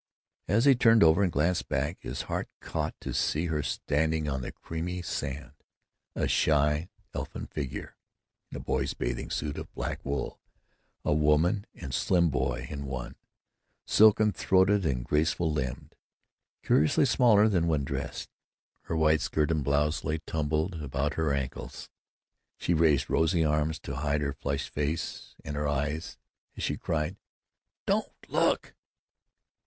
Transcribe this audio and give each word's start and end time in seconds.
As 0.47 0.65
he 0.65 0.73
turned 0.73 1.03
over 1.03 1.21
and 1.21 1.31
glanced 1.31 1.67
back, 1.69 1.97
his 2.01 2.23
heart 2.23 2.49
caught 2.59 2.95
to 3.01 3.13
see 3.13 3.45
her 3.53 3.61
standing 3.61 4.27
on 4.27 4.41
the 4.41 4.51
creamy 4.51 5.03
sand, 5.03 5.51
a 6.15 6.27
shy, 6.27 6.89
elfin 7.13 7.45
figure 7.45 7.95
in 8.49 8.57
a 8.57 8.59
boy's 8.59 8.95
bathing 8.95 9.29
suit 9.29 9.59
of 9.59 9.71
black 9.75 10.03
wool, 10.03 10.39
woman 11.03 11.67
and 11.75 11.93
slim 11.93 12.29
boy 12.31 12.65
in 12.67 12.87
one, 12.87 13.13
silken 13.85 14.31
throated 14.31 14.87
and 14.87 15.05
graceful 15.05 15.51
limbed, 15.53 15.93
curiously 16.63 17.05
smaller 17.05 17.47
than 17.47 17.67
when 17.67 17.83
dressed. 17.83 18.31
Her 18.85 18.97
white 18.97 19.21
skirt 19.21 19.51
and 19.51 19.63
blouse 19.63 20.03
lay 20.03 20.17
tumbled 20.25 20.81
about 20.81 21.13
her 21.13 21.31
ankles. 21.31 21.91
She 22.57 22.73
raised 22.73 23.07
rosy 23.07 23.45
arms 23.45 23.77
to 23.81 23.97
hide 23.97 24.21
her 24.21 24.33
flushed 24.33 24.69
face 24.69 25.35
and 25.45 25.55
her 25.55 25.67
eyes, 25.67 26.17
as 26.57 26.63
she 26.63 26.75
cried: 26.75 27.17
"Don't 27.85 28.11
look!" 28.27 28.73